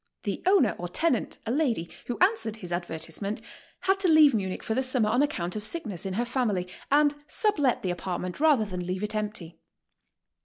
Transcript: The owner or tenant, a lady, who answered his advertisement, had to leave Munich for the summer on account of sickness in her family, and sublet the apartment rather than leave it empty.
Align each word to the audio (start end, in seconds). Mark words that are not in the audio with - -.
The 0.23 0.41
owner 0.47 0.73
or 0.79 0.89
tenant, 0.89 1.37
a 1.45 1.51
lady, 1.51 1.87
who 2.07 2.17
answered 2.21 2.55
his 2.55 2.71
advertisement, 2.71 3.39
had 3.81 3.99
to 3.99 4.07
leave 4.07 4.33
Munich 4.33 4.63
for 4.63 4.73
the 4.73 4.81
summer 4.81 5.09
on 5.09 5.21
account 5.21 5.55
of 5.55 5.63
sickness 5.63 6.07
in 6.07 6.13
her 6.15 6.25
family, 6.25 6.67
and 6.91 7.13
sublet 7.27 7.83
the 7.83 7.91
apartment 7.91 8.39
rather 8.39 8.65
than 8.65 8.83
leave 8.87 9.03
it 9.03 9.13
empty. 9.13 9.59